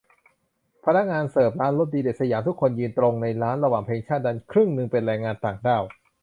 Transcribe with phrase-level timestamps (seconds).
[0.85, 5.83] พนักงานเสิร์ฟร้านรสดีเด็ด สยาม ทุกคนยืนตรง ในร้าน ระหว่างเพลงชาติดัง ครึ่งนึงเป็นแรงงานต่างด้าว